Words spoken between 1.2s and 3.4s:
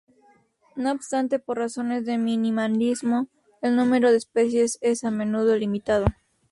por razones de minimalismo,